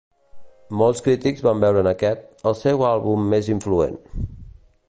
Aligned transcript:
Molts 0.79 1.03
crítics 1.07 1.43
van 1.49 1.61
veure 1.65 1.83
en 1.85 1.89
aquest 1.91 2.49
el 2.53 2.57
seu 2.65 2.85
àlbum 2.93 3.31
més 3.35 3.55
influent. 3.59 4.05